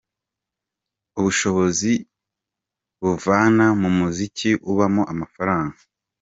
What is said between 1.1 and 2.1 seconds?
Y: Ubushobozi